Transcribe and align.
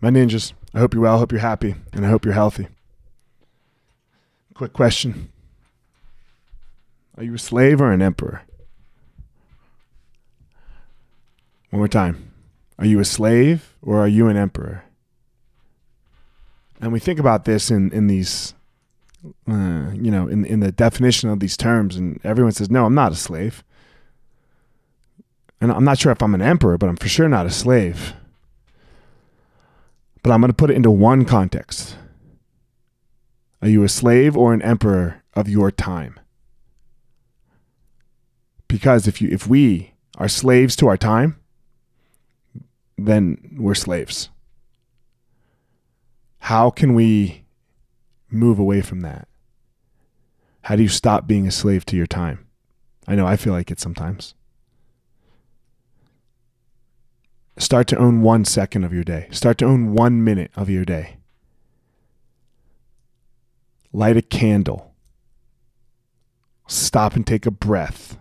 My 0.00 0.10
ninjas, 0.10 0.52
I 0.74 0.80
hope 0.80 0.94
you're 0.94 1.02
well, 1.02 1.16
I 1.16 1.18
hope 1.18 1.32
you're 1.32 1.40
happy, 1.40 1.74
and 1.92 2.04
I 2.04 2.10
hope 2.10 2.24
you're 2.24 2.34
healthy. 2.34 2.68
Quick 4.54 4.72
question 4.72 5.32
Are 7.16 7.24
you 7.24 7.34
a 7.34 7.38
slave 7.38 7.80
or 7.80 7.92
an 7.92 8.02
emperor? 8.02 8.42
One 11.70 11.80
more 11.80 11.88
time. 11.88 12.30
Are 12.78 12.86
you 12.86 13.00
a 13.00 13.04
slave 13.04 13.74
or 13.82 13.98
are 13.98 14.08
you 14.08 14.28
an 14.28 14.36
emperor? 14.36 14.84
And 16.80 16.92
we 16.92 17.00
think 17.00 17.18
about 17.18 17.44
this 17.44 17.70
in, 17.70 17.90
in 17.92 18.06
these, 18.06 18.54
uh, 19.48 19.90
you 19.92 20.10
know, 20.10 20.28
in, 20.28 20.44
in 20.44 20.60
the 20.60 20.70
definition 20.70 21.30
of 21.30 21.40
these 21.40 21.56
terms, 21.56 21.96
and 21.96 22.20
everyone 22.24 22.52
says, 22.52 22.70
no, 22.70 22.84
I'm 22.84 22.94
not 22.94 23.12
a 23.12 23.16
slave. 23.16 23.64
And 25.60 25.72
I'm 25.72 25.84
not 25.84 25.98
sure 25.98 26.12
if 26.12 26.22
I'm 26.22 26.34
an 26.34 26.42
emperor, 26.42 26.76
but 26.76 26.88
I'm 26.88 26.96
for 26.96 27.08
sure 27.08 27.28
not 27.28 27.46
a 27.46 27.50
slave. 27.50 28.14
But 30.24 30.32
I'm 30.32 30.40
going 30.40 30.48
to 30.48 30.54
put 30.54 30.70
it 30.70 30.76
into 30.76 30.90
one 30.90 31.26
context. 31.26 31.98
Are 33.60 33.68
you 33.68 33.84
a 33.84 33.90
slave 33.90 34.38
or 34.38 34.54
an 34.54 34.62
emperor 34.62 35.22
of 35.34 35.50
your 35.50 35.70
time? 35.70 36.18
Because 38.66 39.06
if 39.06 39.20
you 39.20 39.28
if 39.30 39.46
we 39.46 39.92
are 40.16 40.26
slaves 40.26 40.76
to 40.76 40.88
our 40.88 40.96
time, 40.96 41.38
then 42.96 43.54
we're 43.58 43.74
slaves. 43.74 44.30
How 46.38 46.70
can 46.70 46.94
we 46.94 47.44
move 48.30 48.58
away 48.58 48.80
from 48.80 49.02
that? 49.02 49.28
How 50.62 50.76
do 50.76 50.82
you 50.82 50.88
stop 50.88 51.26
being 51.26 51.46
a 51.46 51.50
slave 51.50 51.84
to 51.84 51.96
your 51.96 52.06
time? 52.06 52.46
I 53.06 53.14
know 53.14 53.26
I 53.26 53.36
feel 53.36 53.52
like 53.52 53.70
it 53.70 53.78
sometimes. 53.78 54.34
Start 57.64 57.86
to 57.86 57.96
own 57.96 58.20
one 58.20 58.44
second 58.44 58.84
of 58.84 58.92
your 58.92 59.04
day. 59.04 59.26
Start 59.30 59.56
to 59.56 59.64
own 59.64 59.94
one 59.94 60.22
minute 60.22 60.50
of 60.54 60.68
your 60.68 60.84
day. 60.84 61.16
Light 63.90 64.18
a 64.18 64.20
candle. 64.20 64.92
Stop 66.68 67.16
and 67.16 67.26
take 67.26 67.46
a 67.46 67.50
breath. 67.50 68.18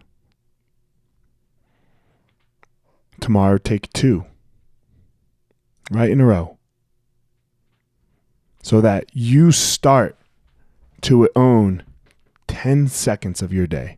Tomorrow, 3.20 3.58
take 3.58 3.92
two. 3.92 4.24
Right 5.92 6.10
in 6.10 6.22
a 6.22 6.26
row. 6.26 6.58
So 8.62 8.80
that 8.80 9.10
you 9.12 9.52
start 9.52 10.18
to 11.02 11.30
own 11.36 11.84
10 12.48 12.88
seconds 12.88 13.42
of 13.42 13.52
your 13.52 13.68
day. 13.68 13.98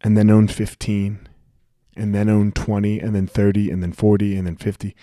And 0.00 0.16
then 0.16 0.30
own 0.30 0.46
15 0.46 1.25
and 1.96 2.14
then 2.14 2.28
own 2.28 2.52
20 2.52 3.00
and 3.00 3.14
then 3.14 3.26
30 3.26 3.70
and 3.70 3.82
then 3.82 3.92
40 3.92 4.36
and 4.36 4.46
then 4.46 4.56
50 4.56 4.94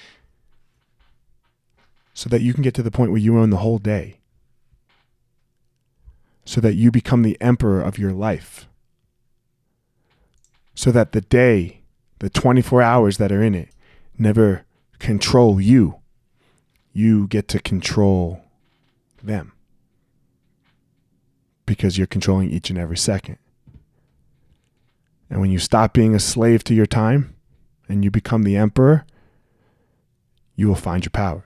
so 2.14 2.30
that 2.30 2.42
you 2.42 2.54
can 2.54 2.64
get 2.64 2.74
to 2.76 2.84
the 2.84 2.92
point 2.92 3.12
where 3.12 3.20
you 3.20 3.38
own 3.38 3.50
the 3.50 3.58
whole 3.58 3.80
day. 3.80 4.20
So 6.46 6.62
that 6.62 6.76
you 6.76 6.92
become 6.92 7.24
the 7.24 7.38
emperor 7.42 7.82
of 7.82 7.98
your 7.98 8.12
life. 8.12 8.68
So 10.76 10.92
that 10.92 11.12
the 11.12 11.22
day 11.22 11.82
the 12.20 12.30
24 12.30 12.82
hours 12.82 13.18
that 13.18 13.32
are 13.32 13.42
in 13.42 13.56
it 13.56 13.70
never 14.18 14.66
control 15.00 15.60
you. 15.60 16.00
You 16.92 17.28
get 17.28 17.48
to 17.50 17.60
control 17.60 18.44
them. 19.22 19.54
Because 21.66 21.98
you're 21.98 22.08
controlling 22.08 22.50
each 22.52 22.70
and 22.70 22.78
every 22.78 22.98
second 22.98 23.38
and 25.34 25.42
when 25.42 25.50
you 25.50 25.58
stop 25.58 25.96
being 25.96 26.14
a 26.14 26.20
slave 26.20 26.64
to 26.64 26.76
your 26.76 26.86
time 26.86 27.36
and 27.90 28.04
you 28.04 28.12
become 28.12 28.44
the 28.44 28.56
emperor, 28.56 29.04
you 30.56 30.68
will 30.68 30.76
find 30.76 31.04
your 31.04 31.10
power. 31.10 31.44